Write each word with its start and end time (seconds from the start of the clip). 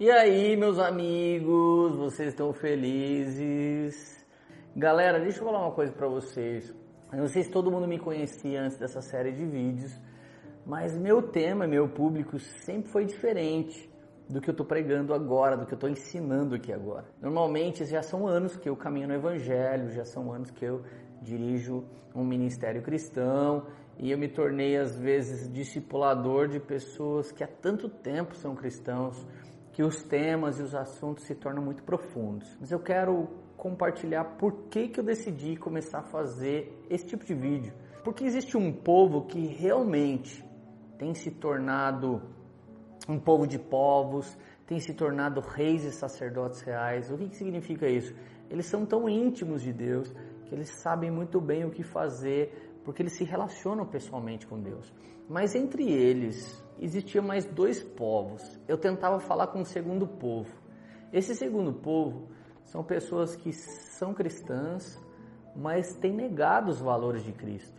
E 0.00 0.08
aí, 0.12 0.56
meus 0.56 0.78
amigos, 0.78 1.96
vocês 1.96 2.28
estão 2.28 2.52
felizes? 2.52 4.24
Galera, 4.76 5.18
deixa 5.18 5.40
eu 5.40 5.44
falar 5.44 5.58
uma 5.58 5.72
coisa 5.72 5.90
para 5.92 6.06
vocês. 6.06 6.72
Eu 7.12 7.18
não 7.18 7.26
sei 7.26 7.42
se 7.42 7.50
todo 7.50 7.68
mundo 7.68 7.88
me 7.88 7.98
conhecia 7.98 8.62
antes 8.62 8.78
dessa 8.78 9.00
série 9.02 9.32
de 9.32 9.44
vídeos, 9.44 10.00
mas 10.64 10.96
meu 10.96 11.20
tema, 11.20 11.66
meu 11.66 11.88
público 11.88 12.38
sempre 12.38 12.88
foi 12.92 13.06
diferente 13.06 13.90
do 14.30 14.40
que 14.40 14.48
eu 14.48 14.52
estou 14.52 14.64
pregando 14.64 15.12
agora, 15.12 15.56
do 15.56 15.66
que 15.66 15.72
eu 15.72 15.76
estou 15.76 15.90
ensinando 15.90 16.54
aqui 16.54 16.72
agora. 16.72 17.06
Normalmente 17.20 17.84
já 17.84 18.00
são 18.00 18.24
anos 18.24 18.56
que 18.56 18.68
eu 18.68 18.76
caminho 18.76 19.08
no 19.08 19.14
Evangelho, 19.14 19.90
já 19.90 20.04
são 20.04 20.32
anos 20.32 20.52
que 20.52 20.64
eu 20.64 20.80
dirijo 21.20 21.84
um 22.14 22.22
ministério 22.22 22.82
cristão 22.82 23.66
e 23.98 24.12
eu 24.12 24.16
me 24.16 24.28
tornei 24.28 24.76
às 24.76 24.96
vezes 24.96 25.52
discipulador 25.52 26.46
de 26.46 26.60
pessoas 26.60 27.32
que 27.32 27.42
há 27.42 27.48
tanto 27.48 27.88
tempo 27.88 28.36
são 28.36 28.54
cristãos 28.54 29.26
que 29.78 29.82
os 29.84 30.02
temas 30.02 30.58
e 30.58 30.62
os 30.64 30.74
assuntos 30.74 31.22
se 31.22 31.36
tornam 31.36 31.62
muito 31.62 31.84
profundos. 31.84 32.58
Mas 32.58 32.72
eu 32.72 32.80
quero 32.80 33.28
compartilhar 33.56 34.24
por 34.36 34.64
que, 34.68 34.88
que 34.88 34.98
eu 34.98 35.04
decidi 35.04 35.56
começar 35.56 36.00
a 36.00 36.02
fazer 36.02 36.84
esse 36.90 37.06
tipo 37.06 37.24
de 37.24 37.32
vídeo. 37.32 37.72
Porque 38.02 38.24
existe 38.24 38.56
um 38.56 38.72
povo 38.72 39.26
que 39.26 39.46
realmente 39.46 40.44
tem 40.98 41.14
se 41.14 41.30
tornado 41.30 42.20
um 43.08 43.20
povo 43.20 43.46
de 43.46 43.56
povos, 43.56 44.36
tem 44.66 44.80
se 44.80 44.92
tornado 44.94 45.40
reis 45.40 45.84
e 45.84 45.92
sacerdotes 45.92 46.60
reais. 46.62 47.08
O 47.12 47.16
que, 47.16 47.28
que 47.28 47.36
significa 47.36 47.88
isso? 47.88 48.12
Eles 48.50 48.66
são 48.66 48.84
tão 48.84 49.08
íntimos 49.08 49.62
de 49.62 49.72
Deus 49.72 50.12
que 50.46 50.56
eles 50.56 50.70
sabem 50.82 51.08
muito 51.08 51.40
bem 51.40 51.64
o 51.64 51.70
que 51.70 51.84
fazer, 51.84 52.67
porque 52.88 53.02
eles 53.02 53.18
se 53.18 53.24
relacionam 53.24 53.84
pessoalmente 53.84 54.46
com 54.46 54.58
Deus. 54.58 54.94
Mas 55.28 55.54
entre 55.54 55.92
eles 55.92 56.64
existia 56.80 57.20
mais 57.20 57.44
dois 57.44 57.82
povos. 57.82 58.58
Eu 58.66 58.78
tentava 58.78 59.20
falar 59.20 59.48
com 59.48 59.60
o 59.60 59.64
segundo 59.66 60.06
povo. 60.08 60.50
Esse 61.12 61.34
segundo 61.34 61.70
povo 61.70 62.30
são 62.64 62.82
pessoas 62.82 63.36
que 63.36 63.52
são 63.52 64.14
cristãs, 64.14 64.98
mas 65.54 65.96
têm 65.96 66.14
negado 66.14 66.70
os 66.70 66.80
valores 66.80 67.22
de 67.22 67.30
Cristo. 67.30 67.78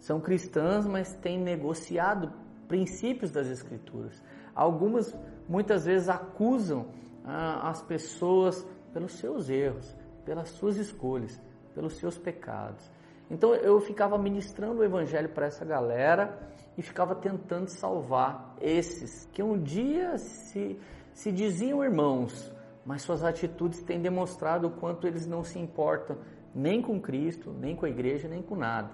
São 0.00 0.20
cristãs, 0.20 0.88
mas 0.88 1.14
têm 1.14 1.38
negociado 1.40 2.32
princípios 2.66 3.30
das 3.30 3.46
Escrituras. 3.46 4.20
Algumas 4.56 5.16
muitas 5.48 5.84
vezes 5.84 6.08
acusam 6.08 6.88
ah, 7.24 7.70
as 7.70 7.80
pessoas 7.80 8.66
pelos 8.92 9.12
seus 9.12 9.48
erros, 9.48 9.96
pelas 10.24 10.48
suas 10.48 10.76
escolhas, 10.78 11.40
pelos 11.76 11.96
seus 11.98 12.18
pecados. 12.18 12.90
Então 13.30 13.54
eu 13.54 13.80
ficava 13.80 14.16
ministrando 14.16 14.80
o 14.80 14.84
evangelho 14.84 15.28
para 15.28 15.46
essa 15.46 15.64
galera 15.64 16.38
e 16.76 16.82
ficava 16.82 17.14
tentando 17.14 17.68
salvar 17.68 18.54
esses 18.60 19.26
que 19.32 19.42
um 19.42 19.60
dia 19.60 20.16
se, 20.16 20.78
se 21.12 21.30
diziam 21.30 21.84
irmãos, 21.84 22.54
mas 22.86 23.02
suas 23.02 23.22
atitudes 23.22 23.82
têm 23.82 24.00
demonstrado 24.00 24.68
o 24.68 24.70
quanto 24.70 25.06
eles 25.06 25.26
não 25.26 25.44
se 25.44 25.58
importam 25.58 26.16
nem 26.54 26.80
com 26.80 27.00
Cristo, 27.00 27.52
nem 27.52 27.76
com 27.76 27.84
a 27.84 27.90
igreja, 27.90 28.28
nem 28.28 28.40
com 28.40 28.56
nada. 28.56 28.90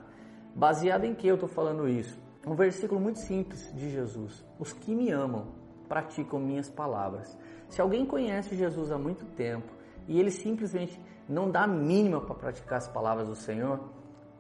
Baseado 0.54 1.04
em 1.04 1.14
que 1.14 1.26
eu 1.26 1.34
estou 1.34 1.48
falando 1.48 1.88
isso? 1.88 2.18
Um 2.46 2.54
versículo 2.54 3.00
muito 3.00 3.20
simples 3.20 3.72
de 3.74 3.90
Jesus: 3.90 4.44
Os 4.58 4.72
que 4.72 4.94
me 4.94 5.10
amam 5.10 5.48
praticam 5.88 6.40
minhas 6.40 6.68
palavras. 6.68 7.38
Se 7.68 7.80
alguém 7.80 8.04
conhece 8.04 8.56
Jesus 8.56 8.90
há 8.90 8.98
muito 8.98 9.24
tempo 9.36 9.72
e 10.06 10.18
ele 10.18 10.30
simplesmente 10.30 11.00
não 11.28 11.50
dá 11.50 11.62
a 11.62 11.66
mínima 11.66 12.20
para 12.20 12.34
praticar 12.34 12.78
as 12.78 12.88
palavras 12.88 13.28
do 13.28 13.34
Senhor, 13.34 13.80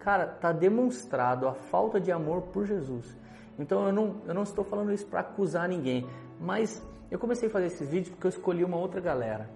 cara, 0.04 0.24
está 0.24 0.52
demonstrado 0.52 1.48
a 1.48 1.54
falta 1.54 1.98
de 1.98 2.12
amor 2.12 2.42
por 2.42 2.66
Jesus. 2.66 3.16
Então 3.58 3.86
eu 3.86 3.92
não, 3.92 4.16
eu 4.26 4.34
não 4.34 4.42
estou 4.42 4.62
falando 4.62 4.92
isso 4.92 5.06
para 5.06 5.20
acusar 5.20 5.66
ninguém, 5.66 6.06
mas 6.38 6.86
eu 7.10 7.18
comecei 7.18 7.48
a 7.48 7.50
fazer 7.50 7.66
esses 7.66 7.88
vídeos 7.88 8.10
porque 8.10 8.26
eu 8.26 8.28
escolhi 8.28 8.62
uma 8.62 8.76
outra 8.76 9.00
galera. 9.00 9.48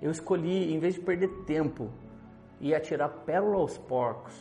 Eu 0.00 0.10
escolhi, 0.10 0.74
em 0.74 0.80
vez 0.80 0.94
de 0.94 1.00
perder 1.00 1.28
tempo 1.46 1.88
e 2.60 2.74
atirar 2.74 3.08
pérola 3.24 3.58
aos 3.58 3.78
porcos, 3.78 4.34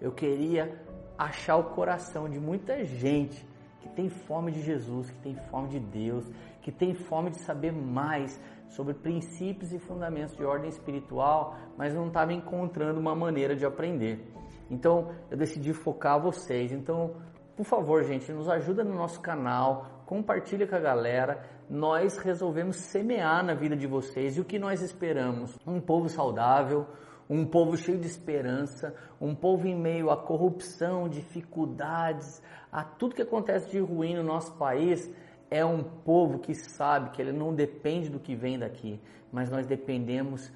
eu 0.00 0.10
queria 0.12 0.80
achar 1.18 1.56
o 1.56 1.64
coração 1.64 2.26
de 2.30 2.40
muita 2.40 2.82
gente 2.82 3.46
que 3.82 3.90
tem 3.90 4.08
fome 4.08 4.50
de 4.50 4.62
Jesus, 4.62 5.10
que 5.10 5.18
tem 5.18 5.34
fome 5.50 5.68
de 5.68 5.78
Deus, 5.78 6.24
que 6.62 6.72
tem 6.72 6.94
fome 6.94 7.30
de 7.30 7.38
saber 7.40 7.72
mais 7.72 8.40
sobre 8.70 8.94
princípios 8.94 9.74
e 9.74 9.78
fundamentos 9.78 10.34
de 10.34 10.44
ordem 10.44 10.70
espiritual, 10.70 11.56
mas 11.76 11.94
não 11.94 12.08
estava 12.08 12.32
encontrando 12.32 12.98
uma 12.98 13.14
maneira 13.14 13.54
de 13.54 13.66
aprender. 13.66 14.32
Então 14.72 15.10
eu 15.30 15.36
decidi 15.36 15.74
focar 15.74 16.18
vocês. 16.18 16.72
Então, 16.72 17.16
por 17.54 17.66
favor, 17.66 18.02
gente, 18.02 18.32
nos 18.32 18.48
ajuda 18.48 18.82
no 18.82 18.94
nosso 18.94 19.20
canal, 19.20 20.02
compartilha 20.06 20.66
com 20.66 20.74
a 20.74 20.80
galera. 20.80 21.44
Nós 21.68 22.16
resolvemos 22.16 22.76
semear 22.76 23.44
na 23.44 23.54
vida 23.54 23.76
de 23.76 23.86
vocês 23.86 24.36
e 24.36 24.40
o 24.40 24.44
que 24.44 24.58
nós 24.58 24.80
esperamos? 24.80 25.58
Um 25.66 25.78
povo 25.78 26.08
saudável, 26.08 26.86
um 27.28 27.44
povo 27.44 27.76
cheio 27.76 27.98
de 27.98 28.06
esperança, 28.06 28.94
um 29.20 29.34
povo 29.34 29.68
em 29.68 29.78
meio 29.78 30.10
à 30.10 30.16
corrupção, 30.16 31.06
dificuldades, 31.06 32.42
a 32.70 32.82
tudo 32.82 33.14
que 33.14 33.22
acontece 33.22 33.70
de 33.70 33.78
ruim 33.78 34.14
no 34.14 34.22
nosso 34.22 34.56
país, 34.56 35.10
é 35.50 35.62
um 35.62 35.82
povo 35.82 36.38
que 36.38 36.54
sabe 36.54 37.10
que 37.10 37.20
ele 37.20 37.32
não 37.32 37.54
depende 37.54 38.08
do 38.08 38.18
que 38.18 38.34
vem 38.34 38.58
daqui, 38.58 38.98
mas 39.30 39.50
nós 39.50 39.66
dependemos 39.66 40.50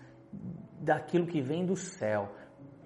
daquilo 0.80 1.26
que 1.26 1.42
vem 1.42 1.66
do 1.66 1.76
céu. 1.76 2.30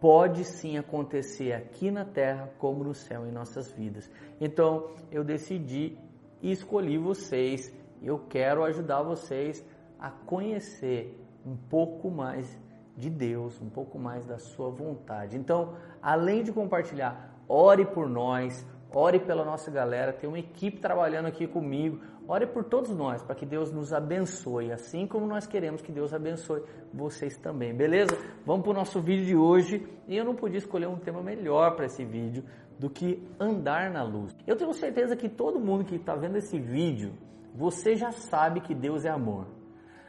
Pode 0.01 0.45
sim 0.45 0.79
acontecer 0.79 1.53
aqui 1.53 1.91
na 1.91 2.05
terra 2.05 2.51
como 2.59 2.83
no 2.83 2.95
céu 2.95 3.27
em 3.27 3.31
nossas 3.31 3.71
vidas. 3.71 4.11
Então 4.41 4.91
eu 5.13 5.23
decidi 5.23 5.99
e 6.41 6.51
escolhi 6.51 6.97
vocês. 6.97 7.73
Eu 8.03 8.19
quero 8.19 8.65
ajudar 8.65 9.03
vocês 9.03 9.63
a 9.99 10.11
conhecer 10.11 11.23
um 11.45 11.55
pouco 11.55 12.11
mais 12.11 12.59
de 12.97 13.11
Deus, 13.11 13.61
um 13.61 13.69
pouco 13.69 13.99
mais 13.99 14.25
da 14.25 14.39
sua 14.39 14.71
vontade. 14.71 15.37
Então, 15.37 15.75
além 16.03 16.43
de 16.43 16.53
compartilhar, 16.53 17.35
ore 17.47 17.85
por 17.85 18.09
nós, 18.09 18.67
ore 18.95 19.21
pela 19.21 19.45
nossa 19.45 19.71
galera, 19.71 20.13
tem 20.13 20.29
uma 20.29 20.39
equipe 20.39 20.79
trabalhando 20.81 21.27
aqui 21.27 21.47
comigo. 21.47 22.01
Ore 22.29 22.47
por 22.47 22.65
todos 22.65 22.95
nós, 22.95 23.23
para 23.23 23.35
que 23.35 23.45
Deus 23.45 23.73
nos 23.73 23.93
abençoe, 23.93 24.71
assim 24.71 25.07
como 25.07 25.27
nós 25.27 25.47
queremos 25.47 25.83
que 25.83 25.91
Deus 25.91 26.15
abençoe 26.15 26.63
vocês 26.93 27.37
também, 27.39 27.75
beleza? 27.75 28.17
Vamos 28.47 28.63
para 28.63 28.71
o 28.71 28.75
nosso 28.75 29.01
vídeo 29.01 29.25
de 29.27 29.37
hoje. 29.37 29.85
E 30.07 30.17
eu 30.17 30.25
não 30.25 30.35
podia 30.35 30.59
escolher 30.59 30.87
um 30.87 30.99
tema 30.99 31.23
melhor 31.23 31.75
para 31.75 31.87
esse 31.87 32.05
vídeo 32.05 32.45
do 32.79 32.89
que 32.89 33.27
andar 33.39 33.91
na 33.91 34.03
luz. 34.03 34.35
Eu 34.47 34.57
tenho 34.57 34.73
certeza 34.73 35.17
que 35.17 35.29
todo 35.29 35.61
mundo 35.61 35.85
que 35.85 35.97
está 35.97 36.15
vendo 36.15 36.37
esse 36.37 36.59
vídeo, 36.59 37.13
você 37.55 37.97
já 37.97 38.13
sabe 38.13 38.61
que 38.61 38.75
Deus 38.75 39.05
é 39.05 39.11
amor. 39.11 39.47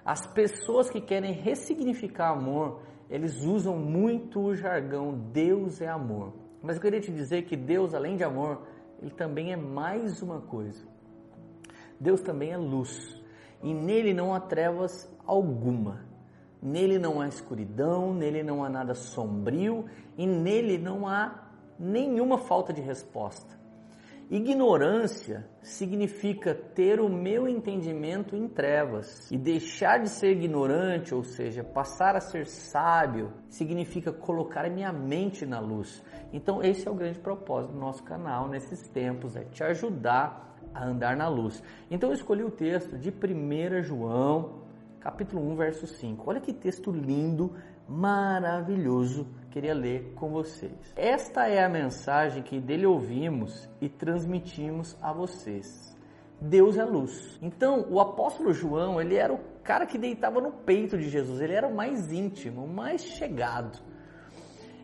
As 0.05 0.25
pessoas 0.25 0.89
que 0.89 1.01
querem 1.01 1.33
ressignificar 1.33 2.31
amor, 2.31 2.81
eles 3.09 3.43
usam 3.43 3.77
muito 3.77 4.39
o 4.39 4.55
jargão 4.55 5.13
Deus 5.31 5.81
é 5.81 5.87
amor. 5.87 6.33
Mas 6.61 6.75
eu 6.75 6.81
queria 6.81 7.01
te 7.01 7.11
dizer 7.11 7.43
que 7.43 7.55
Deus, 7.55 7.93
além 7.93 8.15
de 8.15 8.23
amor, 8.23 8.61
ele 9.01 9.11
também 9.11 9.51
é 9.51 9.55
mais 9.55 10.21
uma 10.21 10.41
coisa. 10.41 10.85
Deus 11.99 12.21
também 12.21 12.51
é 12.51 12.57
luz. 12.57 13.19
E 13.63 13.73
nele 13.73 14.13
não 14.13 14.33
há 14.33 14.39
trevas 14.39 15.09
alguma. 15.25 16.05
Nele 16.61 16.99
não 16.99 17.19
há 17.19 17.27
escuridão, 17.27 18.13
nele 18.13 18.43
não 18.43 18.63
há 18.63 18.69
nada 18.69 18.93
sombrio 18.93 19.85
e 20.17 20.27
nele 20.27 20.77
não 20.77 21.07
há 21.07 21.49
nenhuma 21.79 22.37
falta 22.37 22.71
de 22.71 22.81
resposta. 22.81 23.60
Ignorância 24.31 25.45
significa 25.61 26.55
ter 26.55 27.01
o 27.01 27.09
meu 27.09 27.49
entendimento 27.49 28.33
em 28.33 28.47
trevas 28.47 29.29
e 29.29 29.37
deixar 29.37 29.99
de 29.99 30.07
ser 30.07 30.31
ignorante, 30.31 31.13
ou 31.13 31.21
seja, 31.21 31.65
passar 31.65 32.15
a 32.15 32.21
ser 32.21 32.47
sábio, 32.47 33.33
significa 33.49 34.09
colocar 34.13 34.63
a 34.63 34.69
minha 34.69 34.93
mente 34.93 35.45
na 35.45 35.59
luz. 35.59 36.01
Então, 36.31 36.63
esse 36.63 36.87
é 36.87 36.91
o 36.91 36.95
grande 36.95 37.19
propósito 37.19 37.73
do 37.73 37.79
nosso 37.79 38.03
canal 38.03 38.47
nesses 38.47 38.87
tempos, 38.87 39.35
é 39.35 39.43
te 39.43 39.65
ajudar 39.65 40.57
a 40.73 40.85
andar 40.85 41.17
na 41.17 41.27
luz. 41.27 41.61
Então, 41.89 42.07
eu 42.07 42.15
escolhi 42.15 42.41
o 42.41 42.51
texto 42.51 42.97
de 42.97 43.11
1 43.11 43.83
João, 43.83 44.60
capítulo 45.01 45.41
1, 45.51 45.55
verso 45.55 45.87
5. 45.87 46.29
Olha 46.29 46.39
que 46.39 46.53
texto 46.53 46.91
lindo, 46.91 47.55
maravilhoso 47.89 49.27
queria 49.49 49.73
ler 49.73 50.13
com 50.15 50.29
vocês. 50.29 50.93
Esta 50.95 51.47
é 51.47 51.63
a 51.63 51.67
mensagem 51.67 52.43
que 52.43 52.59
dele 52.59 52.85
ouvimos 52.85 53.67
e 53.81 53.89
transmitimos 53.89 54.95
a 55.01 55.11
vocês. 55.11 55.97
Deus 56.39 56.77
é 56.77 56.85
luz. 56.85 57.37
Então, 57.41 57.85
o 57.89 57.99
apóstolo 57.99 58.53
João, 58.53 59.01
ele 59.01 59.15
era 59.15 59.33
o 59.33 59.39
cara 59.63 59.85
que 59.85 59.97
deitava 59.97 60.39
no 60.39 60.51
peito 60.51 60.97
de 60.97 61.09
Jesus, 61.09 61.41
ele 61.41 61.53
era 61.53 61.67
o 61.67 61.75
mais 61.75 62.11
íntimo, 62.11 62.63
o 62.63 62.67
mais 62.67 63.01
chegado. 63.01 63.79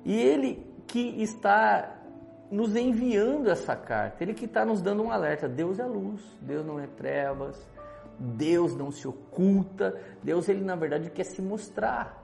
E 0.04 0.16
ele 0.16 0.66
que 0.88 1.22
está 1.22 1.96
nos 2.50 2.76
enviando 2.76 3.50
essa 3.50 3.76
carta, 3.76 4.24
ele 4.24 4.34
que 4.34 4.46
está 4.46 4.66
nos 4.66 4.82
dando 4.82 5.04
um 5.04 5.12
alerta: 5.12 5.48
Deus 5.48 5.80
é 5.80 5.86
luz, 5.86 6.22
Deus 6.42 6.66
não 6.66 6.80
é 6.80 6.88
trevas, 6.88 7.68
Deus 8.20 8.76
não 8.76 8.92
se 8.92 9.08
oculta, 9.08 10.00
Deus 10.24 10.50
ele 10.50 10.64
na 10.64 10.76
verdade 10.76 11.10
quer 11.10 11.26
se 11.26 11.42
mostrar. 11.42 12.24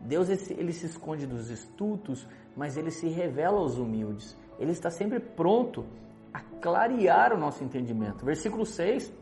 Deus 0.00 0.28
ele 0.50 0.72
se 0.72 0.86
esconde 0.86 1.26
dos 1.26 1.50
estultos, 1.50 2.26
mas 2.56 2.76
ele 2.76 2.90
se 2.90 3.08
revela 3.08 3.58
aos 3.58 3.76
humildes. 3.76 4.36
Ele 4.58 4.72
está 4.72 4.90
sempre 4.90 5.20
pronto 5.20 5.86
a 6.32 6.40
clarear 6.40 7.32
o 7.32 7.38
nosso 7.38 7.62
entendimento. 7.64 8.24
Versículo 8.24 8.64
6. 8.64 9.12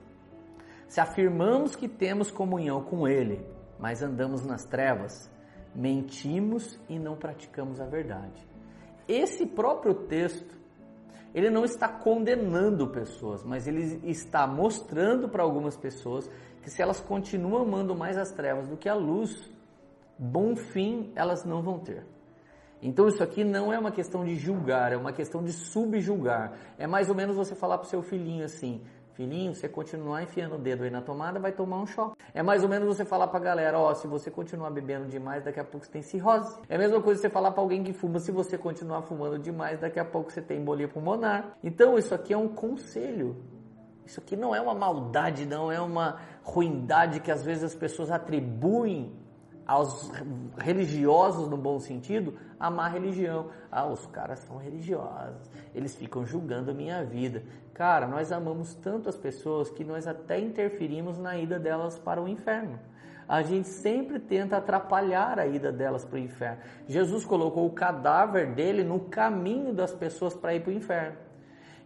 Se 0.88 1.00
afirmamos 1.00 1.76
que 1.76 1.86
temos 1.86 2.30
comunhão 2.30 2.82
com 2.82 3.06
Ele, 3.06 3.44
mas 3.78 4.02
andamos 4.02 4.44
nas 4.44 4.64
trevas, 4.64 5.30
mentimos 5.74 6.80
e 6.88 6.98
não 6.98 7.14
praticamos 7.14 7.80
a 7.80 7.84
verdade. 7.84 8.46
Esse 9.06 9.46
próprio 9.46 9.94
texto, 9.94 10.57
ele 11.34 11.50
não 11.50 11.64
está 11.64 11.88
condenando 11.88 12.88
pessoas, 12.88 13.44
mas 13.44 13.66
ele 13.66 14.00
está 14.04 14.46
mostrando 14.46 15.28
para 15.28 15.42
algumas 15.42 15.76
pessoas 15.76 16.30
que 16.62 16.70
se 16.70 16.82
elas 16.82 17.00
continuam 17.00 17.62
amando 17.62 17.94
mais 17.94 18.16
as 18.16 18.30
trevas 18.30 18.68
do 18.68 18.76
que 18.76 18.88
a 18.88 18.94
luz, 18.94 19.50
bom 20.18 20.56
fim 20.56 21.12
elas 21.14 21.44
não 21.44 21.62
vão 21.62 21.78
ter. 21.78 22.04
Então 22.80 23.08
isso 23.08 23.22
aqui 23.22 23.42
não 23.42 23.72
é 23.72 23.78
uma 23.78 23.90
questão 23.90 24.24
de 24.24 24.36
julgar, 24.36 24.92
é 24.92 24.96
uma 24.96 25.12
questão 25.12 25.42
de 25.42 25.52
subjulgar. 25.52 26.52
É 26.78 26.86
mais 26.86 27.08
ou 27.08 27.14
menos 27.14 27.36
você 27.36 27.54
falar 27.54 27.78
para 27.78 27.86
o 27.86 27.88
seu 27.88 28.02
filhinho 28.02 28.44
assim: 28.44 28.80
Filhinho, 29.18 29.52
você 29.52 29.68
continuar 29.68 30.22
enfiando 30.22 30.54
o 30.54 30.58
dedo 30.58 30.84
aí 30.84 30.90
na 30.90 31.02
tomada, 31.02 31.40
vai 31.40 31.50
tomar 31.50 31.78
um 31.78 31.86
choque. 31.86 32.16
É 32.32 32.40
mais 32.40 32.62
ou 32.62 32.68
menos 32.68 32.86
você 32.86 33.04
falar 33.04 33.26
pra 33.26 33.40
galera, 33.40 33.76
ó, 33.76 33.92
se 33.92 34.06
você 34.06 34.30
continuar 34.30 34.70
bebendo 34.70 35.08
demais, 35.08 35.42
daqui 35.42 35.58
a 35.58 35.64
pouco 35.64 35.84
você 35.84 35.90
tem 35.90 36.02
cirrose. 36.02 36.56
É 36.68 36.76
a 36.76 36.78
mesma 36.78 37.02
coisa 37.02 37.20
você 37.20 37.28
falar 37.28 37.50
para 37.50 37.60
alguém 37.60 37.82
que 37.82 37.92
fuma, 37.92 38.20
se 38.20 38.30
você 38.30 38.56
continuar 38.56 39.02
fumando 39.02 39.36
demais, 39.36 39.80
daqui 39.80 39.98
a 39.98 40.04
pouco 40.04 40.30
você 40.30 40.40
tem 40.40 40.60
embolia 40.60 40.86
pulmonar. 40.86 41.58
Então 41.64 41.98
isso 41.98 42.14
aqui 42.14 42.32
é 42.32 42.38
um 42.38 42.46
conselho. 42.46 43.42
Isso 44.06 44.20
aqui 44.20 44.36
não 44.36 44.54
é 44.54 44.60
uma 44.60 44.72
maldade, 44.72 45.44
não 45.44 45.72
é 45.72 45.80
uma 45.80 46.20
ruindade 46.44 47.18
que 47.18 47.32
às 47.32 47.42
vezes 47.42 47.64
as 47.64 47.74
pessoas 47.74 48.12
atribuem 48.12 49.16
aos 49.68 50.10
religiosos 50.56 51.50
no 51.50 51.58
bom 51.58 51.78
sentido, 51.78 52.34
a 52.58 52.70
má 52.70 52.88
religião. 52.88 53.50
Ah, 53.70 53.86
os 53.86 54.06
caras 54.06 54.38
são 54.40 54.56
religiosos, 54.56 55.50
eles 55.74 55.94
ficam 55.94 56.24
julgando 56.24 56.70
a 56.70 56.74
minha 56.74 57.04
vida. 57.04 57.42
Cara, 57.74 58.06
nós 58.06 58.32
amamos 58.32 58.74
tanto 58.74 59.10
as 59.10 59.16
pessoas 59.16 59.70
que 59.70 59.84
nós 59.84 60.06
até 60.06 60.40
interferimos 60.40 61.18
na 61.18 61.36
ida 61.36 61.58
delas 61.58 61.98
para 61.98 62.20
o 62.20 62.26
inferno. 62.26 62.80
A 63.28 63.42
gente 63.42 63.68
sempre 63.68 64.18
tenta 64.18 64.56
atrapalhar 64.56 65.38
a 65.38 65.46
ida 65.46 65.70
delas 65.70 66.02
para 66.02 66.16
o 66.16 66.18
inferno. 66.18 66.62
Jesus 66.86 67.26
colocou 67.26 67.66
o 67.66 67.72
cadáver 67.72 68.54
dele 68.54 68.82
no 68.82 69.00
caminho 69.00 69.74
das 69.74 69.92
pessoas 69.92 70.34
para 70.34 70.54
ir 70.54 70.62
para 70.62 70.70
o 70.70 70.72
inferno. 70.72 71.16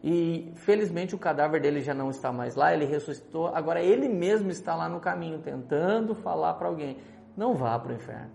E 0.05 0.53
felizmente 0.57 1.15
o 1.15 1.19
cadáver 1.19 1.61
dele 1.61 1.81
já 1.81 1.95
não 1.95 2.11
está 2.11 2.33
mais 2.33 2.55
lá, 2.55 2.73
ele 2.73 2.85
ressuscitou. 2.85 3.49
Agora 3.49 3.81
ele 3.81 4.09
mesmo 4.09 4.51
está 4.51 4.75
lá 4.75 4.89
no 4.89 5.01
caminho 5.01 5.41
tentando 5.41 6.15
falar 6.15 6.55
para 6.55 6.69
alguém: 6.69 6.99
não 7.37 7.55
vá 7.55 7.79
para 7.79 7.93
o 7.93 7.97
inferno. 7.97 8.31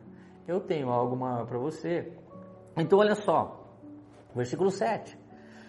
Eu 0.47 0.59
tenho 0.59 0.89
algo 0.89 1.15
maior 1.15 1.45
para 1.45 1.57
você. 1.57 2.11
Então, 2.77 2.99
olha 2.99 3.15
só, 3.15 3.67
versículo 4.35 4.71
7. 4.71 5.17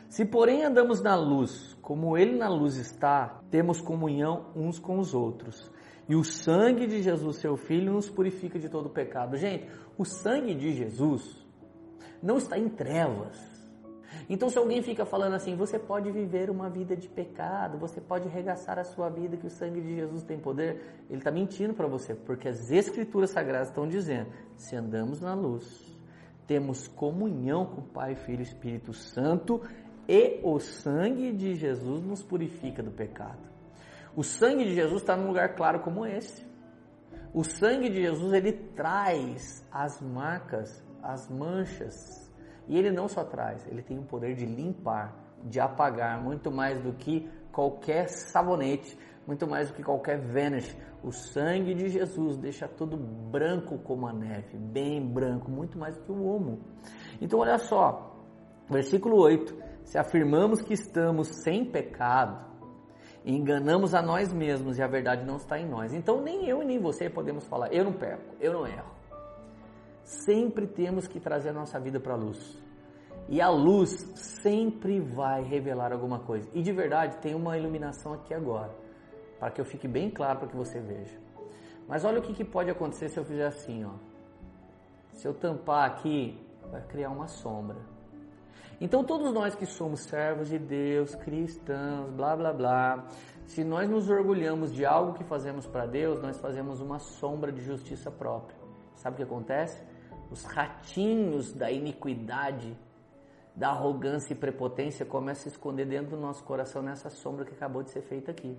Se, 0.09 0.25
porém, 0.25 0.65
andamos 0.65 1.03
na 1.03 1.15
luz, 1.17 1.77
como 1.83 2.17
Ele 2.17 2.37
na 2.37 2.49
luz 2.49 2.77
está, 2.77 3.41
temos 3.51 3.81
comunhão 3.81 4.47
uns 4.55 4.79
com 4.79 4.99
os 4.99 5.15
outros. 5.15 5.71
E 6.09 6.17
o 6.17 6.25
sangue 6.25 6.87
de 6.87 7.03
Jesus, 7.03 7.37
seu 7.37 7.57
Filho, 7.57 7.93
nos 7.93 8.09
purifica 8.09 8.59
de 8.59 8.69
todo 8.69 8.89
pecado. 8.89 9.37
Gente, 9.37 9.71
o 9.99 10.05
sangue 10.05 10.55
de 10.55 10.73
Jesus 10.73 11.47
não 12.23 12.37
está 12.39 12.59
em 12.59 12.69
trevas. 12.69 13.58
Então, 14.29 14.49
se 14.49 14.59
alguém 14.59 14.83
fica 14.83 15.05
falando 15.05 15.35
assim, 15.35 15.55
você 15.57 15.79
pode 15.79 16.11
viver 16.11 16.51
uma 16.51 16.69
vida 16.69 16.97
de 16.97 17.09
pecado, 17.09 17.79
você 17.79 18.01
pode 18.01 18.29
regaçar 18.29 18.79
a 18.79 18.85
sua 18.85 19.09
vida, 19.09 19.37
que 19.37 19.47
o 19.47 19.51
sangue 19.51 19.81
de 19.81 19.95
Jesus 19.95 20.23
tem 20.23 20.39
poder, 20.39 20.83
ele 21.09 21.19
está 21.19 21.31
mentindo 21.31 21.75
para 21.75 21.87
você, 21.87 22.15
porque 22.15 22.49
as 22.49 22.71
Escrituras 22.71 23.31
Sagradas 23.31 23.69
estão 23.69 23.87
dizendo: 23.87 24.31
se 24.57 24.77
andamos 24.77 25.21
na 25.21 25.35
luz, 25.35 25.99
temos 26.47 26.89
comunhão 26.89 27.67
com 27.67 27.81
o 27.81 27.85
Pai, 27.85 28.15
Filho 28.15 28.41
e 28.41 28.43
Espírito 28.43 28.93
Santo, 28.93 29.61
e 30.09 30.41
o 30.43 30.59
sangue 30.59 31.33
de 31.33 31.55
Jesus 31.55 32.03
nos 32.03 32.23
purifica 32.23 32.83
do 32.83 32.91
pecado. 32.91 33.47
O 34.17 34.25
sangue 34.25 34.65
de 34.65 34.75
Jesus 34.75 35.03
está 35.03 35.17
num 35.17 35.29
lugar 35.29 35.55
claro 35.55 35.81
como 35.81 36.05
esse. 36.07 36.47
O 37.33 37.45
sangue 37.45 37.91
de 37.91 38.03
Jesus 38.03 38.33
ele 38.33 38.53
traz 38.53 39.65
as 39.71 40.01
marcas, 40.01 40.83
as 41.03 41.29
manchas 41.29 42.28
e 42.69 42.79
ele 42.79 42.91
não 42.91 43.09
só 43.09 43.25
traz, 43.25 43.67
ele 43.67 43.83
tem 43.83 43.99
o 43.99 44.03
poder 44.03 44.35
de 44.35 44.45
limpar, 44.45 45.17
de 45.43 45.59
apagar, 45.59 46.23
muito 46.23 46.51
mais 46.51 46.81
do 46.81 46.93
que 46.93 47.29
qualquer 47.51 48.09
sabonete, 48.09 48.97
muito 49.27 49.47
mais 49.47 49.69
do 49.69 49.75
que 49.75 49.83
qualquer 49.83 50.19
Vanish. 50.21 50.77
O 51.03 51.11
sangue 51.11 51.75
de 51.75 51.89
Jesus 51.89 52.37
deixa 52.37 52.69
tudo 52.69 52.97
branco 52.97 53.79
como 53.79 54.07
a 54.07 54.13
neve, 54.13 54.59
bem 54.59 55.01
branco, 55.01 55.51
muito 55.51 55.79
mais 55.79 55.97
do 55.97 56.03
que 56.05 56.13
o 56.13 56.25
homo. 56.25 56.61
Então 57.21 57.41
olha 57.41 57.59
só, 57.59 58.17
versículo 58.69 59.17
8: 59.17 59.57
se 59.85 59.97
afirmamos 59.97 60.61
que 60.61 60.75
estamos 60.75 61.29
sem 61.43 61.65
pecado, 61.65 62.45
enganamos 63.25 63.95
a 63.95 64.03
nós 64.03 64.33
mesmos 64.33 64.79
e 64.79 64.83
a 64.83 64.89
verdade 64.89 65.25
não 65.25 65.37
está 65.37 65.59
em 65.59 65.69
nós. 65.69 65.95
Então 65.95 66.21
nem 66.21 66.47
eu 66.47 66.63
e 66.63 66.67
nem 66.67 66.79
você 66.79 67.09
podemos 67.09 67.47
falar, 67.47 67.73
eu 67.73 67.85
não 67.85 67.93
perco, 67.93 68.35
eu 68.41 68.53
não 68.53 68.67
erro. 68.67 68.98
Sempre 70.09 70.67
temos 70.67 71.07
que 71.07 71.21
trazer 71.21 71.51
a 71.51 71.53
nossa 71.53 71.79
vida 71.79 72.01
para 72.01 72.15
a 72.15 72.17
luz. 72.17 72.59
E 73.29 73.43
a 73.43 73.51
luz 73.51 73.91
sempre 74.43 75.01
vai 75.01 75.43
revelar 75.43 75.93
alguma 75.93 76.19
coisa. 76.21 76.49
E 76.55 76.63
de 76.63 76.73
verdade, 76.73 77.19
tem 77.19 77.35
uma 77.35 77.59
iluminação 77.59 78.15
aqui 78.15 78.33
agora, 78.33 78.75
para 79.39 79.51
que 79.51 79.61
eu 79.61 79.67
fique 79.67 79.87
bem 79.87 80.11
claro 80.11 80.39
para 80.39 80.49
que 80.49 80.57
você 80.57 80.81
veja. 80.81 81.15
Mas 81.87 82.07
olha 82.07 82.21
o 82.21 82.23
que, 82.23 82.33
que 82.33 82.43
pode 82.43 82.71
acontecer 82.71 83.11
se 83.11 83.19
eu 83.19 83.25
fizer 83.25 83.47
assim, 83.47 83.85
ó. 83.85 83.93
Se 85.13 85.29
eu 85.29 85.35
tampar 85.35 85.91
aqui, 85.91 86.43
vai 86.71 86.81
criar 86.87 87.11
uma 87.11 87.29
sombra. 87.29 87.77
Então 88.81 89.05
todos 89.05 89.31
nós 89.31 89.55
que 89.55 89.67
somos 89.67 90.05
servos 90.05 90.49
de 90.49 90.59
Deus, 90.59 91.15
cristãos, 91.17 92.11
blá 92.13 92.35
blá 92.35 92.55
blá, 92.55 93.09
se 93.45 93.63
nós 93.63 93.87
nos 93.91 94.09
orgulhamos 94.09 94.73
de 94.73 94.87
algo 94.87 95.13
que 95.13 95.25
fazemos 95.25 95.67
para 95.67 95.85
Deus, 95.85 96.19
nós 96.23 96.39
fazemos 96.41 96.81
uma 96.81 96.99
sombra 96.99 97.53
de 97.53 97.61
justiça 97.61 98.11
própria. 98.11 98.57
Sabe 98.95 99.15
o 99.15 99.17
que 99.19 99.23
acontece? 99.23 99.98
Os 100.31 100.45
ratinhos 100.45 101.53
da 101.53 101.71
iniquidade, 101.71 102.77
da 103.55 103.71
arrogância 103.71 104.33
e 104.33 104.37
prepotência 104.37 105.05
começam 105.05 105.41
a 105.41 105.43
se 105.45 105.49
esconder 105.49 105.87
dentro 105.87 106.17
do 106.17 106.21
nosso 106.21 106.45
coração 106.45 106.83
nessa 106.83 107.11
sombra 107.11 107.45
que 107.45 107.53
acabou 107.53 107.83
de 107.83 107.91
ser 107.91 108.03
feita 108.03 108.31
aqui. 108.31 108.57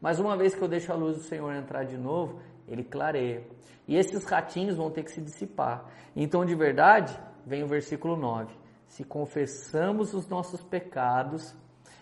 Mas 0.00 0.18
uma 0.18 0.36
vez 0.36 0.54
que 0.54 0.62
eu 0.62 0.68
deixo 0.68 0.92
a 0.92 0.94
luz 0.94 1.16
do 1.16 1.22
Senhor 1.24 1.52
entrar 1.54 1.84
de 1.84 1.98
novo, 1.98 2.40
ele 2.66 2.84
clareia. 2.84 3.44
E 3.86 3.96
esses 3.96 4.24
ratinhos 4.24 4.76
vão 4.76 4.90
ter 4.90 5.02
que 5.02 5.10
se 5.10 5.20
dissipar. 5.20 5.84
Então, 6.14 6.44
de 6.44 6.54
verdade, 6.54 7.18
vem 7.44 7.62
o 7.62 7.66
versículo 7.66 8.16
9. 8.16 8.54
Se 8.86 9.04
confessamos 9.04 10.14
os 10.14 10.26
nossos 10.28 10.62
pecados, 10.62 11.54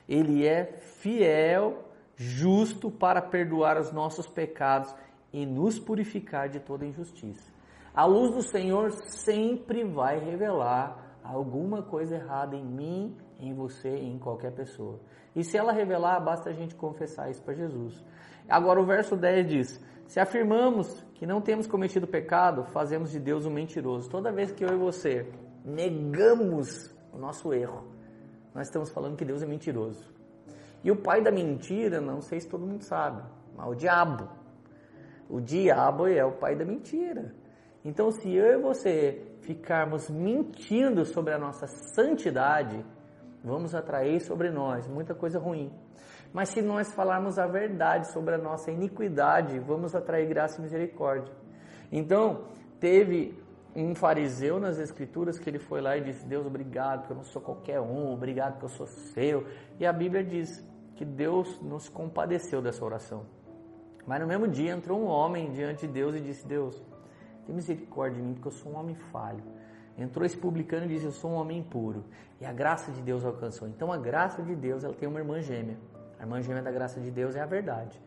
ele 0.08 0.46
é 0.46 0.78
fiel, 1.00 1.84
justo 2.14 2.90
para 2.90 3.20
perdoar 3.20 3.78
os 3.78 3.90
nossos 3.90 4.26
pecados 4.26 4.94
e 5.32 5.44
nos 5.44 5.78
purificar 5.78 6.48
de 6.48 6.60
toda 6.60 6.86
injustiça. 6.86 7.57
A 7.98 8.04
luz 8.04 8.32
do 8.32 8.42
Senhor 8.42 8.92
sempre 8.92 9.82
vai 9.82 10.20
revelar 10.20 11.18
alguma 11.20 11.82
coisa 11.82 12.14
errada 12.14 12.54
em 12.54 12.64
mim, 12.64 13.16
em 13.40 13.52
você 13.52 13.88
em 13.88 14.16
qualquer 14.20 14.52
pessoa. 14.52 15.00
E 15.34 15.42
se 15.42 15.58
ela 15.58 15.72
revelar, 15.72 16.20
basta 16.20 16.48
a 16.48 16.52
gente 16.52 16.76
confessar 16.76 17.28
isso 17.28 17.42
para 17.42 17.54
Jesus. 17.54 18.04
Agora 18.48 18.80
o 18.80 18.86
verso 18.86 19.16
10 19.16 19.48
diz: 19.48 19.84
Se 20.06 20.20
afirmamos 20.20 21.04
que 21.12 21.26
não 21.26 21.40
temos 21.40 21.66
cometido 21.66 22.06
pecado, 22.06 22.62
fazemos 22.66 23.10
de 23.10 23.18
Deus 23.18 23.44
um 23.46 23.50
mentiroso. 23.50 24.08
Toda 24.08 24.30
vez 24.30 24.52
que 24.52 24.64
eu 24.64 24.72
e 24.72 24.76
você 24.76 25.28
negamos 25.64 26.94
o 27.12 27.18
nosso 27.18 27.52
erro, 27.52 27.82
nós 28.54 28.68
estamos 28.68 28.90
falando 28.90 29.16
que 29.16 29.24
Deus 29.24 29.42
é 29.42 29.46
mentiroso. 29.46 30.08
E 30.84 30.90
o 30.92 30.96
pai 31.02 31.20
da 31.20 31.32
mentira, 31.32 32.00
não 32.00 32.20
sei 32.20 32.38
se 32.38 32.48
todo 32.48 32.64
mundo 32.64 32.84
sabe, 32.84 33.24
mas 33.56 33.68
o 33.68 33.74
diabo. 33.74 34.28
O 35.28 35.40
diabo 35.40 36.06
é 36.06 36.24
o 36.24 36.30
pai 36.30 36.54
da 36.54 36.64
mentira. 36.64 37.34
Então, 37.84 38.10
se 38.10 38.32
eu 38.34 38.58
e 38.58 38.62
você 38.62 39.22
ficarmos 39.42 40.10
mentindo 40.10 41.04
sobre 41.04 41.32
a 41.32 41.38
nossa 41.38 41.66
santidade, 41.94 42.84
vamos 43.42 43.74
atrair 43.74 44.20
sobre 44.20 44.50
nós 44.50 44.86
muita 44.86 45.14
coisa 45.14 45.38
ruim. 45.38 45.72
Mas 46.32 46.50
se 46.50 46.60
nós 46.60 46.92
falarmos 46.92 47.38
a 47.38 47.46
verdade 47.46 48.12
sobre 48.12 48.34
a 48.34 48.38
nossa 48.38 48.70
iniquidade, 48.70 49.58
vamos 49.58 49.94
atrair 49.94 50.28
graça 50.28 50.58
e 50.58 50.62
misericórdia. 50.62 51.32
Então, 51.90 52.44
teve 52.78 53.38
um 53.74 53.94
fariseu 53.94 54.58
nas 54.58 54.78
escrituras 54.78 55.38
que 55.38 55.48
ele 55.48 55.58
foi 55.58 55.80
lá 55.80 55.96
e 55.96 56.02
disse: 56.02 56.26
Deus, 56.26 56.46
obrigado, 56.46 57.00
porque 57.00 57.12
eu 57.12 57.16
não 57.16 57.24
sou 57.24 57.40
qualquer 57.40 57.80
um, 57.80 58.12
obrigado, 58.12 58.52
porque 58.52 58.66
eu 58.66 58.70
sou 58.70 58.86
seu. 58.86 59.46
E 59.78 59.86
a 59.86 59.92
Bíblia 59.92 60.22
diz 60.22 60.64
que 60.96 61.04
Deus 61.04 61.60
nos 61.62 61.88
compadeceu 61.88 62.60
dessa 62.60 62.84
oração. 62.84 63.24
Mas 64.06 64.20
no 64.20 64.26
mesmo 64.26 64.48
dia 64.48 64.72
entrou 64.72 65.00
um 65.00 65.06
homem 65.06 65.52
diante 65.52 65.86
de 65.86 65.92
Deus 65.92 66.14
e 66.16 66.20
disse: 66.20 66.46
Deus, 66.46 66.82
tem 67.48 67.54
misericórdia 67.54 68.20
de 68.20 68.22
mim, 68.22 68.34
porque 68.34 68.48
eu 68.48 68.52
sou 68.52 68.72
um 68.72 68.76
homem 68.76 68.94
falho. 68.94 69.42
Entrou 69.96 70.24
esse 70.26 70.36
publicano 70.36 70.84
e 70.84 70.88
disse: 70.88 71.06
Eu 71.06 71.12
sou 71.12 71.30
um 71.30 71.34
homem 71.34 71.60
impuro. 71.60 72.04
E 72.38 72.44
a 72.44 72.52
graça 72.52 72.92
de 72.92 73.00
Deus 73.00 73.24
alcançou. 73.24 73.66
Então 73.66 73.90
a 73.90 73.96
graça 73.96 74.42
de 74.42 74.54
Deus 74.54 74.84
ela 74.84 74.92
tem 74.92 75.08
uma 75.08 75.18
irmã 75.18 75.40
gêmea. 75.40 75.78
A 76.18 76.22
irmã 76.24 76.42
gêmea 76.42 76.62
da 76.62 76.70
graça 76.70 77.00
de 77.00 77.10
Deus 77.10 77.34
é 77.34 77.40
a 77.40 77.46
verdade. 77.46 77.98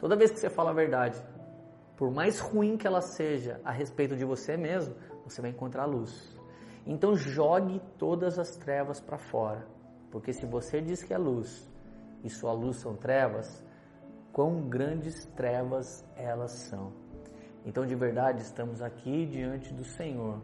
Toda 0.00 0.16
vez 0.16 0.30
que 0.30 0.38
você 0.38 0.48
fala 0.48 0.70
a 0.70 0.72
verdade, 0.72 1.22
por 1.96 2.10
mais 2.10 2.40
ruim 2.40 2.78
que 2.78 2.86
ela 2.86 3.02
seja 3.02 3.60
a 3.62 3.70
respeito 3.70 4.16
de 4.16 4.24
você 4.24 4.56
mesmo, 4.56 4.94
você 5.22 5.42
vai 5.42 5.50
encontrar 5.50 5.82
a 5.82 5.86
luz. 5.86 6.34
Então 6.86 7.14
jogue 7.14 7.82
todas 7.98 8.38
as 8.38 8.56
trevas 8.56 9.00
para 9.02 9.18
fora. 9.18 9.66
Porque 10.10 10.32
se 10.32 10.46
você 10.46 10.80
diz 10.80 11.02
que 11.02 11.12
é 11.12 11.18
luz 11.18 11.68
e 12.24 12.30
sua 12.30 12.52
luz 12.52 12.78
são 12.78 12.96
trevas, 12.96 13.62
quão 14.32 14.62
grandes 14.62 15.26
trevas 15.36 16.02
elas 16.16 16.52
são. 16.52 17.07
Então, 17.64 17.84
de 17.84 17.94
verdade, 17.94 18.42
estamos 18.42 18.80
aqui 18.80 19.26
diante 19.26 19.72
do 19.72 19.84
Senhor 19.84 20.40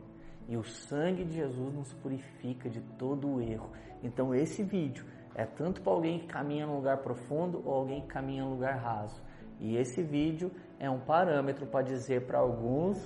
e 0.49 0.57
o 0.57 0.63
sangue 0.63 1.25
de 1.25 1.35
Jesus 1.35 1.75
nos 1.75 1.93
purifica 1.95 2.69
de 2.69 2.81
todo 2.99 3.29
o 3.29 3.41
erro. 3.41 3.71
Então, 4.03 4.35
esse 4.35 4.63
vídeo 4.63 5.05
é 5.35 5.45
tanto 5.45 5.81
para 5.81 5.93
alguém 5.93 6.19
que 6.19 6.27
caminha 6.27 6.67
num 6.67 6.77
lugar 6.77 6.99
profundo 6.99 7.63
ou 7.65 7.75
alguém 7.75 8.03
que 8.03 8.09
caminha 8.09 8.45
num 8.45 8.51
lugar 8.51 8.77
raso. 8.77 9.23
E 9.59 9.77
esse 9.77 10.03
vídeo 10.03 10.51
é 10.79 10.91
um 10.91 11.01
parâmetro 11.01 11.67
para 11.67 11.85
dizer 11.85 12.27
para 12.27 12.39
alguns 12.39 12.99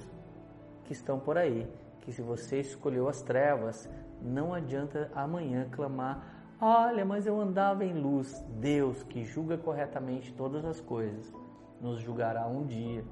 que 0.84 0.92
estão 0.92 1.20
por 1.20 1.38
aí 1.38 1.70
que 2.00 2.12
se 2.12 2.22
você 2.22 2.60
escolheu 2.60 3.06
as 3.06 3.20
trevas, 3.20 3.88
não 4.22 4.54
adianta 4.54 5.10
amanhã 5.14 5.68
clamar 5.70 6.38
Olha, 6.60 7.04
mas 7.04 7.24
eu 7.24 7.40
andava 7.40 7.84
em 7.84 7.92
luz. 7.92 8.44
Deus, 8.58 9.04
que 9.04 9.22
julga 9.22 9.56
corretamente 9.56 10.34
todas 10.34 10.64
as 10.64 10.80
coisas, 10.80 11.32
nos 11.80 12.00
julgará 12.00 12.48
um 12.48 12.66
dia. 12.66 13.04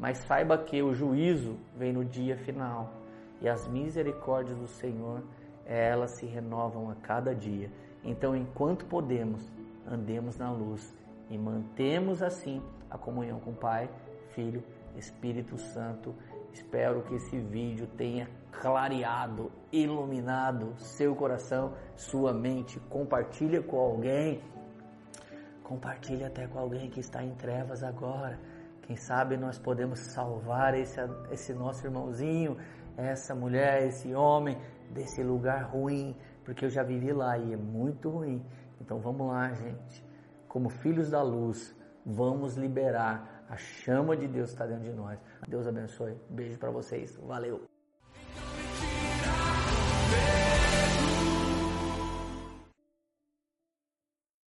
Mas 0.00 0.16
saiba 0.18 0.56
que 0.56 0.82
o 0.82 0.94
juízo 0.94 1.58
vem 1.76 1.92
no 1.92 2.02
dia 2.02 2.34
final 2.38 2.90
e 3.38 3.48
as 3.48 3.68
misericórdias 3.68 4.58
do 4.58 4.66
Senhor, 4.66 5.22
elas 5.66 6.12
se 6.12 6.24
renovam 6.24 6.90
a 6.90 6.94
cada 6.94 7.34
dia. 7.34 7.70
Então, 8.02 8.34
enquanto 8.34 8.86
podemos, 8.86 9.52
andemos 9.86 10.38
na 10.38 10.50
luz 10.50 10.96
e 11.28 11.36
mantemos 11.36 12.22
assim 12.22 12.62
a 12.90 12.96
comunhão 12.96 13.40
com 13.40 13.50
o 13.50 13.54
Pai, 13.54 13.90
Filho, 14.30 14.64
Espírito 14.96 15.58
Santo. 15.58 16.14
Espero 16.50 17.02
que 17.02 17.16
esse 17.16 17.38
vídeo 17.38 17.86
tenha 17.86 18.26
clareado, 18.60 19.52
iluminado 19.70 20.72
seu 20.78 21.14
coração, 21.14 21.74
sua 21.94 22.32
mente. 22.32 22.80
Compartilha 22.88 23.62
com 23.62 23.78
alguém. 23.78 24.40
Compartilha 25.62 26.28
até 26.28 26.46
com 26.46 26.58
alguém 26.58 26.88
que 26.88 27.00
está 27.00 27.22
em 27.22 27.34
trevas 27.34 27.82
agora. 27.82 28.40
Quem 28.90 28.96
sabe 28.96 29.36
nós 29.36 29.56
podemos 29.56 30.00
salvar 30.00 30.74
esse, 30.74 30.98
esse 31.30 31.54
nosso 31.54 31.86
irmãozinho, 31.86 32.56
essa 32.96 33.36
mulher, 33.36 33.86
esse 33.86 34.12
homem 34.12 34.58
desse 34.90 35.22
lugar 35.22 35.62
ruim, 35.70 36.16
porque 36.44 36.64
eu 36.64 36.68
já 36.68 36.82
vivi 36.82 37.12
lá 37.12 37.38
e 37.38 37.52
é 37.52 37.56
muito 37.56 38.10
ruim. 38.10 38.44
Então 38.80 38.98
vamos 38.98 39.28
lá, 39.28 39.52
gente. 39.52 40.04
Como 40.48 40.68
filhos 40.68 41.08
da 41.08 41.22
luz, 41.22 41.72
vamos 42.04 42.56
liberar 42.56 43.44
a 43.48 43.56
chama 43.56 44.16
de 44.16 44.26
Deus 44.26 44.50
está 44.50 44.66
dentro 44.66 44.82
de 44.82 44.92
nós. 44.92 45.20
Deus 45.46 45.68
abençoe. 45.68 46.16
Beijo 46.28 46.58
para 46.58 46.72
vocês. 46.72 47.16
Valeu. 47.18 47.69